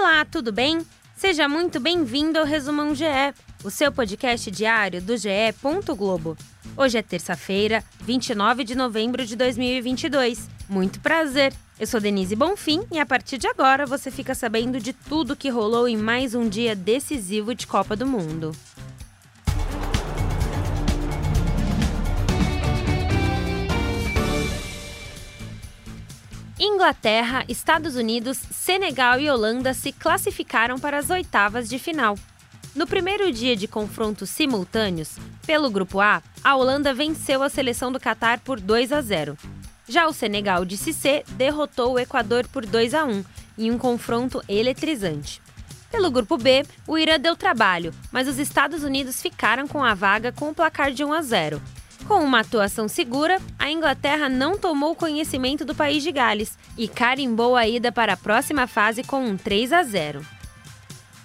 Olá, 0.00 0.24
tudo 0.24 0.52
bem? 0.52 0.86
Seja 1.16 1.48
muito 1.48 1.80
bem-vindo 1.80 2.38
ao 2.38 2.44
Resumão 2.44 2.94
GE, 2.94 3.34
o 3.64 3.68
seu 3.68 3.90
podcast 3.90 4.48
diário 4.48 5.02
do 5.02 5.16
GE. 5.16 5.28
Globo. 5.96 6.36
Hoje 6.76 6.98
é 6.98 7.02
terça-feira, 7.02 7.82
29 8.02 8.62
de 8.62 8.76
novembro 8.76 9.26
de 9.26 9.34
2022. 9.34 10.48
Muito 10.68 11.00
prazer! 11.00 11.52
Eu 11.80 11.86
sou 11.88 11.98
Denise 11.98 12.36
Bonfim 12.36 12.84
e 12.92 13.00
a 13.00 13.04
partir 13.04 13.38
de 13.38 13.48
agora 13.48 13.86
você 13.86 14.08
fica 14.08 14.36
sabendo 14.36 14.78
de 14.78 14.92
tudo 14.92 15.34
que 15.34 15.48
rolou 15.48 15.88
em 15.88 15.96
mais 15.96 16.32
um 16.32 16.48
dia 16.48 16.76
decisivo 16.76 17.52
de 17.52 17.66
Copa 17.66 17.96
do 17.96 18.06
Mundo. 18.06 18.52
Inglaterra, 26.60 27.44
Estados 27.48 27.94
Unidos, 27.94 28.36
Senegal 28.50 29.20
e 29.20 29.30
Holanda 29.30 29.72
se 29.72 29.92
classificaram 29.92 30.76
para 30.76 30.98
as 30.98 31.08
oitavas 31.08 31.68
de 31.68 31.78
final. 31.78 32.18
No 32.74 32.84
primeiro 32.84 33.30
dia 33.30 33.54
de 33.54 33.68
confrontos 33.68 34.28
simultâneos, 34.30 35.16
pelo 35.46 35.70
Grupo 35.70 36.00
A, 36.00 36.20
a 36.42 36.56
Holanda 36.56 36.92
venceu 36.92 37.44
a 37.44 37.48
seleção 37.48 37.92
do 37.92 38.00
Catar 38.00 38.40
por 38.40 38.60
2 38.60 38.92
a 38.92 39.00
0. 39.00 39.38
Já 39.88 40.08
o 40.08 40.12
Senegal 40.12 40.64
de 40.64 40.76
Cissé 40.76 41.22
derrotou 41.30 41.92
o 41.92 41.98
Equador 41.98 42.46
por 42.48 42.66
2 42.66 42.92
a 42.92 43.04
1 43.04 43.24
em 43.56 43.70
um 43.70 43.78
confronto 43.78 44.42
eletrizante. 44.48 45.40
Pelo 45.92 46.10
grupo 46.10 46.36
B, 46.36 46.66
o 46.88 46.98
Irã 46.98 47.20
deu 47.20 47.36
trabalho, 47.36 47.94
mas 48.10 48.26
os 48.26 48.38
Estados 48.38 48.82
Unidos 48.82 49.22
ficaram 49.22 49.66
com 49.68 49.82
a 49.82 49.94
vaga 49.94 50.32
com 50.32 50.50
o 50.50 50.54
placar 50.54 50.90
de 50.90 51.04
1 51.04 51.12
a 51.12 51.22
0. 51.22 51.62
Com 52.08 52.24
uma 52.24 52.40
atuação 52.40 52.88
segura, 52.88 53.38
a 53.58 53.70
Inglaterra 53.70 54.30
não 54.30 54.56
tomou 54.56 54.96
conhecimento 54.96 55.62
do 55.62 55.74
país 55.74 56.02
de 56.02 56.10
Gales 56.10 56.56
e 56.74 56.88
carimbou 56.88 57.54
a 57.54 57.68
ida 57.68 57.92
para 57.92 58.14
a 58.14 58.16
próxima 58.16 58.66
fase 58.66 59.04
com 59.04 59.22
um 59.22 59.36
3 59.36 59.74
a 59.74 59.82
0. 59.82 60.26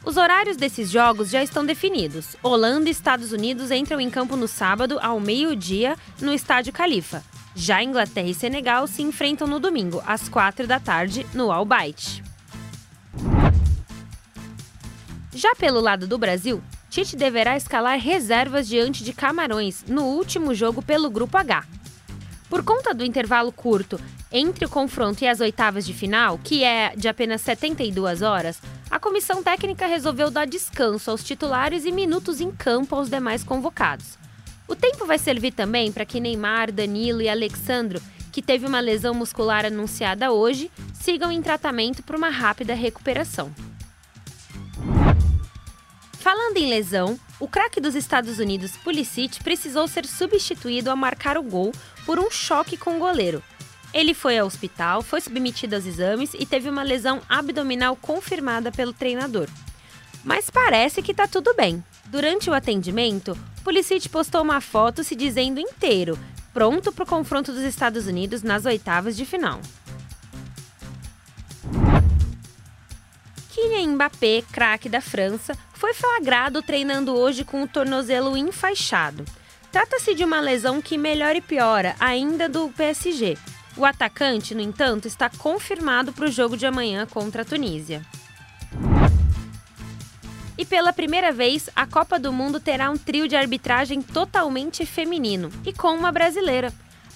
Os 0.04 0.18
horários 0.18 0.58
desses 0.58 0.92
jogos 0.92 1.30
já 1.30 1.42
estão 1.42 1.66
definidos. 1.66 2.36
Holanda 2.44 2.90
e 2.90 2.92
Estados 2.92 3.32
Unidos 3.32 3.72
entram 3.72 4.02
em 4.02 4.10
campo 4.10 4.36
no 4.36 4.46
sábado, 4.46 5.00
ao 5.02 5.22
meio-dia, 5.22 5.96
no 6.20 6.34
Estádio 6.34 6.74
Califa. 6.74 7.24
Já 7.56 7.82
Inglaterra 7.82 8.28
e 8.28 8.34
Senegal 8.34 8.86
se 8.86 9.02
enfrentam 9.02 9.48
no 9.48 9.62
domingo, 9.62 10.04
às 10.06 10.28
4 10.28 10.68
da 10.68 10.82
tarde, 10.82 11.26
no 11.34 11.50
Al 11.50 11.64
Bayt. 11.64 12.22
Já 15.34 15.56
pelo 15.56 15.80
lado 15.80 16.06
do 16.08 16.18
Brasil, 16.18 16.62
Tite 16.94 17.16
deverá 17.16 17.58
escalar 17.58 17.98
reservas 17.98 18.68
diante 18.68 19.04
de 19.04 19.14
Camarões 19.14 19.84
no 19.88 20.04
último 20.04 20.54
jogo 20.54 20.80
pelo 20.80 21.10
Grupo 21.10 21.36
H. 21.36 21.66
Por 22.48 22.64
conta 22.64 22.94
do 22.94 23.04
intervalo 23.04 23.52
curto 23.52 24.00
entre 24.32 24.64
o 24.64 24.70
confronto 24.70 25.24
e 25.24 25.28
as 25.28 25.40
oitavas 25.40 25.88
de 25.88 25.92
final, 25.92 26.38
que 26.44 26.64
é 26.64 26.96
de 26.96 27.08
apenas 27.08 27.42
72 27.42 28.22
horas, 28.22 28.62
a 28.92 29.00
comissão 29.00 29.42
técnica 29.42 29.88
resolveu 29.88 30.30
dar 30.30 30.46
descanso 30.46 31.10
aos 31.10 31.24
titulares 31.24 31.84
e 31.84 31.92
minutos 31.92 32.40
em 32.40 32.52
campo 32.52 32.96
aos 32.96 33.10
demais 33.10 33.44
convocados. 33.44 34.20
O 34.68 34.76
tempo 34.76 35.08
vai 35.08 35.18
servir 35.18 35.52
também 35.52 35.92
para 35.92 36.06
que 36.06 36.20
Neymar, 36.20 36.72
Danilo 36.72 37.24
e 37.24 37.28
Alexandro, 37.28 38.00
que 38.32 38.40
teve 38.40 38.68
uma 38.68 38.80
lesão 38.80 39.16
muscular 39.16 39.66
anunciada 39.66 40.32
hoje, 40.32 40.70
sigam 40.94 41.32
em 41.32 41.42
tratamento 41.42 42.04
para 42.04 42.16
uma 42.16 42.30
rápida 42.30 42.76
recuperação. 42.76 43.52
Falando 46.24 46.56
em 46.56 46.70
lesão, 46.70 47.20
o 47.38 47.50
craque 47.50 47.82
dos 47.82 47.96
Estados 47.96 48.40
Unidos, 48.40 48.78
Pulisic, 48.78 49.44
precisou 49.44 49.90
ser 49.90 50.06
substituído 50.06 50.90
ao 50.90 50.96
marcar 50.96 51.38
o 51.38 51.44
gol 51.44 51.74
por 52.06 52.18
um 52.18 52.32
choque 52.32 52.78
com 52.78 52.96
o 52.96 53.00
goleiro. 53.00 53.44
Ele 53.94 54.14
foi 54.14 54.38
ao 54.38 54.48
hospital, 54.48 55.02
foi 55.02 55.20
submetido 55.20 55.76
aos 55.76 55.86
exames 55.86 56.34
e 56.34 56.46
teve 56.46 56.70
uma 56.70 56.82
lesão 56.82 57.22
abdominal 57.28 57.98
confirmada 57.98 58.72
pelo 58.72 58.94
treinador. 58.94 59.50
Mas 60.24 60.50
parece 60.50 61.02
que 61.02 61.14
tá 61.14 61.28
tudo 61.28 61.54
bem. 61.56 61.84
Durante 62.06 62.50
o 62.50 62.54
atendimento, 62.54 63.38
Pulisic 63.62 64.08
postou 64.08 64.44
uma 64.44 64.62
foto 64.62 65.04
se 65.04 65.18
dizendo 65.18 65.60
inteiro, 65.60 66.18
pronto 66.54 66.94
para 66.94 67.04
o 67.04 67.08
confronto 67.08 67.52
dos 67.52 67.64
Estados 67.64 68.08
Unidos 68.08 68.42
nas 68.44 68.64
oitavas 68.64 69.18
de 69.18 69.26
final. 69.26 69.60
Kylian 73.54 73.96
Mbappé, 73.96 74.42
craque 74.52 74.88
da 74.88 75.02
França, 75.02 75.54
foi 75.84 75.94
flagrado 75.94 76.62
treinando 76.62 77.14
hoje 77.14 77.44
com 77.44 77.62
o 77.62 77.68
tornozelo 77.68 78.38
enfaixado. 78.38 79.26
Trata-se 79.70 80.16
de 80.16 80.24
uma 80.24 80.40
lesão 80.40 80.82
que 80.82 80.98
melhora 80.98 81.38
e 81.38 81.42
piora, 81.42 81.94
ainda 82.00 82.48
do 82.48 82.70
PSG. 82.70 83.38
O 83.76 83.84
atacante, 83.84 84.56
no 84.56 84.62
entanto, 84.62 85.10
está 85.10 85.30
confirmado 85.30 86.14
para 86.14 86.24
o 86.24 86.32
jogo 86.32 86.56
de 86.56 86.66
amanhã 86.66 87.06
contra 87.06 87.42
a 87.42 87.46
Tunísia. 87.46 88.02
E 90.58 90.64
pela 90.64 90.94
primeira 90.94 91.34
vez, 91.34 91.70
a 91.76 91.86
Copa 91.86 92.18
do 92.18 92.32
Mundo 92.32 92.62
terá 92.62 92.90
um 92.90 92.98
trio 92.98 93.28
de 93.28 93.36
arbitragem 93.36 94.02
totalmente 94.02 94.86
feminino 94.86 95.50
e 95.66 95.74
com 95.74 95.90
uma 95.90 96.14
brasileira. 96.14 96.72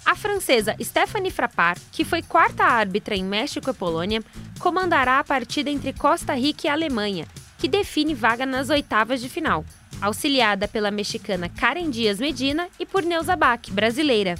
A 0.05 0.13
francesa 0.13 0.75
Stephanie 0.81 1.31
Frappart, 1.31 1.81
que 1.89 2.03
foi 2.03 2.21
quarta 2.21 2.65
árbitra 2.65 3.15
em 3.15 3.23
México 3.23 3.69
e 3.69 3.73
Polônia, 3.73 4.21
comandará 4.59 5.19
a 5.19 5.23
partida 5.23 5.69
entre 5.69 5.93
Costa 5.93 6.33
Rica 6.33 6.67
e 6.67 6.69
Alemanha, 6.69 7.25
que 7.57 7.67
define 7.67 8.13
vaga 8.13 8.45
nas 8.45 8.69
oitavas 8.69 9.19
de 9.19 9.29
final, 9.29 9.65
auxiliada 10.01 10.67
pela 10.67 10.91
mexicana 10.91 11.49
Karen 11.49 11.89
Dias 11.89 12.19
Medina 12.19 12.69
e 12.79 12.85
por 12.85 13.03
Neuza 13.03 13.35
Bach, 13.35 13.69
brasileira. 13.71 14.35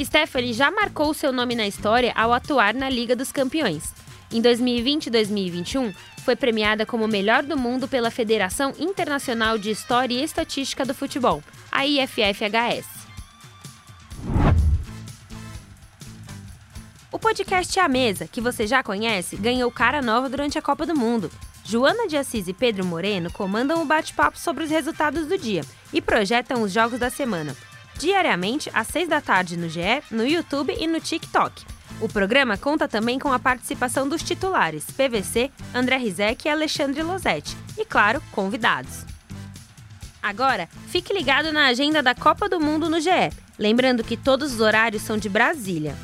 Stephanie 0.00 0.52
já 0.52 0.70
marcou 0.70 1.12
seu 1.12 1.32
nome 1.32 1.54
na 1.54 1.66
história 1.66 2.12
ao 2.14 2.32
atuar 2.32 2.74
na 2.74 2.88
Liga 2.88 3.16
dos 3.16 3.32
Campeões. 3.32 3.92
Em 4.30 4.40
2020 4.40 5.06
e 5.06 5.10
2021, 5.10 5.92
foi 6.24 6.36
premiada 6.36 6.84
como 6.84 7.08
melhor 7.08 7.42
do 7.42 7.56
mundo 7.56 7.88
pela 7.88 8.10
Federação 8.10 8.74
Internacional 8.78 9.56
de 9.56 9.70
História 9.70 10.14
e 10.14 10.22
Estatística 10.22 10.84
do 10.84 10.94
Futebol, 10.94 11.42
a 11.72 11.86
IFFHS. 11.86 12.86
O 17.10 17.18
podcast 17.18 17.80
A 17.80 17.88
Mesa, 17.88 18.28
que 18.28 18.40
você 18.40 18.66
já 18.66 18.82
conhece, 18.82 19.36
ganhou 19.36 19.70
cara 19.70 20.02
nova 20.02 20.28
durante 20.28 20.58
a 20.58 20.62
Copa 20.62 20.84
do 20.84 20.94
Mundo. 20.94 21.30
Joana 21.68 22.08
de 22.08 22.16
Assis 22.16 22.48
e 22.48 22.54
Pedro 22.54 22.82
Moreno 22.82 23.30
comandam 23.30 23.82
o 23.82 23.84
bate-papo 23.84 24.38
sobre 24.38 24.64
os 24.64 24.70
resultados 24.70 25.26
do 25.26 25.36
dia 25.36 25.60
e 25.92 26.00
projetam 26.00 26.62
os 26.62 26.72
jogos 26.72 26.98
da 26.98 27.10
semana. 27.10 27.54
Diariamente, 27.98 28.70
às 28.72 28.86
6 28.86 29.06
da 29.06 29.20
tarde 29.20 29.54
no 29.54 29.68
GE, 29.68 30.02
no 30.10 30.26
YouTube 30.26 30.74
e 30.80 30.86
no 30.86 30.98
TikTok. 30.98 31.66
O 32.00 32.08
programa 32.08 32.56
conta 32.56 32.88
também 32.88 33.18
com 33.18 33.30
a 33.30 33.38
participação 33.38 34.08
dos 34.08 34.22
titulares 34.22 34.86
PVC, 34.86 35.50
André 35.74 35.98
Rizek 35.98 36.48
e 36.48 36.50
Alexandre 36.50 37.02
Losetti, 37.02 37.54
e, 37.76 37.84
claro, 37.84 38.22
convidados. 38.32 39.04
Agora, 40.22 40.70
fique 40.86 41.12
ligado 41.12 41.52
na 41.52 41.66
agenda 41.66 42.02
da 42.02 42.14
Copa 42.14 42.48
do 42.48 42.58
Mundo 42.58 42.88
no 42.88 42.98
GE, 42.98 43.30
lembrando 43.58 44.02
que 44.02 44.16
todos 44.16 44.54
os 44.54 44.60
horários 44.62 45.02
são 45.02 45.18
de 45.18 45.28
Brasília. 45.28 45.94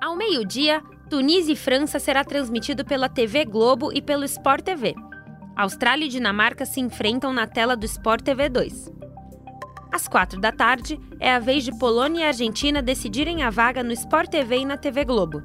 Ao 0.00 0.16
meio-dia, 0.16 0.82
Tunísia 1.10 1.52
e 1.52 1.56
França 1.56 1.98
será 1.98 2.24
transmitido 2.24 2.86
pela 2.86 3.06
TV 3.06 3.44
Globo 3.44 3.92
e 3.92 4.00
pelo 4.00 4.24
Sport 4.24 4.64
TV. 4.64 4.94
Austrália 5.54 6.06
e 6.06 6.08
Dinamarca 6.08 6.64
se 6.64 6.80
enfrentam 6.80 7.34
na 7.34 7.46
tela 7.46 7.76
do 7.76 7.84
Sport 7.84 8.22
TV 8.22 8.48
2. 8.48 8.90
Às 9.92 10.08
quatro 10.08 10.40
da 10.40 10.50
tarde, 10.50 10.98
é 11.20 11.34
a 11.34 11.38
vez 11.38 11.64
de 11.64 11.78
Polônia 11.78 12.20
e 12.20 12.24
Argentina 12.24 12.80
decidirem 12.80 13.42
a 13.42 13.50
vaga 13.50 13.82
no 13.82 13.92
Sport 13.92 14.30
TV 14.30 14.60
e 14.60 14.64
na 14.64 14.78
TV 14.78 15.04
Globo. 15.04 15.42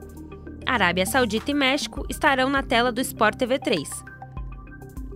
Arábia 0.66 1.06
Saudita 1.06 1.52
e 1.52 1.54
México 1.54 2.06
estarão 2.10 2.50
na 2.50 2.64
tela 2.64 2.94
do 2.94 3.02
Sport 3.02 3.38
TV 3.38 3.60
3. 3.60 3.90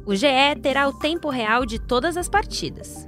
O 0.05 0.15
GE 0.15 0.59
terá 0.61 0.85
o 0.89 0.99
tempo 0.99 1.29
real 1.29 1.65
de 1.65 1.79
todas 1.79 2.17
as 2.17 2.27
partidas. 2.27 3.07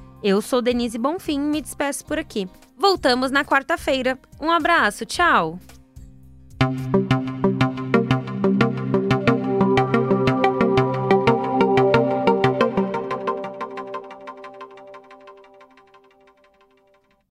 Eu 0.23 0.41
sou 0.41 0.61
Denise 0.61 0.97
Bonfim 0.97 1.35
e 1.35 1.39
me 1.39 1.61
despeço 1.61 2.05
por 2.05 2.19
aqui. 2.19 2.47
Voltamos 2.77 3.31
na 3.31 3.43
quarta-feira. 3.43 4.17
Um 4.39 4.51
abraço, 4.51 5.05
tchau! 5.05 5.59